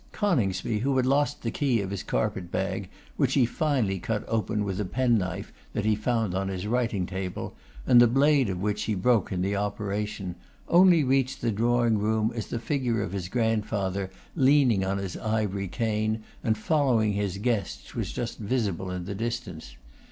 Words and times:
Coningsby, 0.13 0.79
who 0.79 0.97
had 0.97 1.05
lost 1.05 1.43
the 1.43 1.51
key 1.51 1.79
of 1.79 1.91
his 1.91 2.01
carpet 2.01 2.51
bag, 2.51 2.89
which 3.17 3.35
he 3.35 3.45
finally 3.45 3.99
cut 3.99 4.25
open 4.27 4.63
with 4.63 4.79
a 4.79 4.83
penknife 4.83 5.53
that 5.73 5.85
he 5.85 5.93
found 5.95 6.33
on 6.33 6.47
his 6.47 6.65
writing 6.65 7.05
table, 7.05 7.53
and 7.85 8.01
the 8.01 8.07
blade 8.07 8.49
of 8.49 8.59
which 8.59 8.85
he 8.85 8.95
broke 8.95 9.31
in 9.31 9.43
the 9.43 9.55
operation, 9.55 10.33
only 10.67 11.03
reached 11.03 11.41
the 11.41 11.51
drawing 11.51 11.99
room 11.99 12.31
as 12.33 12.47
the 12.47 12.57
figure 12.57 13.03
of 13.03 13.11
his 13.11 13.27
grandfather, 13.27 14.09
leaning 14.35 14.83
on 14.83 14.97
his 14.97 15.17
ivory 15.17 15.67
cane, 15.67 16.23
and 16.43 16.57
following 16.57 17.13
his 17.13 17.37
guests, 17.37 17.93
was 17.93 18.11
just 18.11 18.39
visible 18.39 18.89
in 18.89 19.05
the 19.05 19.13
distance. 19.13 19.75